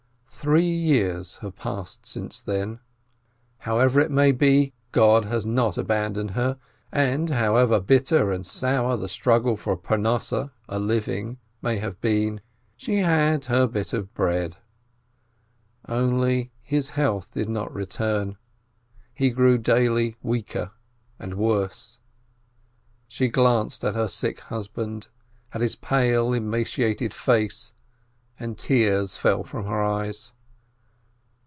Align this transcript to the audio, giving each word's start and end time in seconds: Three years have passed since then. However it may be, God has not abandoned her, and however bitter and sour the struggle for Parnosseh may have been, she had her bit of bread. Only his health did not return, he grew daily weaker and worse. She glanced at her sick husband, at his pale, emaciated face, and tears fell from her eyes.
Three 0.51 0.65
years 0.65 1.37
have 1.43 1.55
passed 1.55 2.07
since 2.07 2.41
then. 2.41 2.79
However 3.59 3.99
it 3.99 4.09
may 4.09 4.31
be, 4.31 4.73
God 4.91 5.25
has 5.25 5.45
not 5.45 5.77
abandoned 5.77 6.31
her, 6.31 6.57
and 6.91 7.29
however 7.29 7.79
bitter 7.79 8.31
and 8.31 8.43
sour 8.43 8.97
the 8.97 9.07
struggle 9.07 9.55
for 9.55 9.77
Parnosseh 9.77 10.49
may 11.61 11.77
have 11.77 12.01
been, 12.01 12.41
she 12.75 12.95
had 12.95 13.45
her 13.45 13.67
bit 13.67 13.93
of 13.93 14.15
bread. 14.15 14.57
Only 15.87 16.51
his 16.63 16.89
health 16.91 17.29
did 17.29 17.47
not 17.47 17.71
return, 17.71 18.37
he 19.13 19.29
grew 19.29 19.59
daily 19.59 20.15
weaker 20.23 20.71
and 21.19 21.35
worse. 21.35 21.99
She 23.07 23.27
glanced 23.27 23.85
at 23.85 23.93
her 23.93 24.07
sick 24.07 24.39
husband, 24.39 25.07
at 25.53 25.61
his 25.61 25.75
pale, 25.75 26.33
emaciated 26.33 27.13
face, 27.13 27.75
and 28.39 28.57
tears 28.57 29.17
fell 29.17 29.43
from 29.43 29.67
her 29.67 29.83
eyes. 29.83 30.33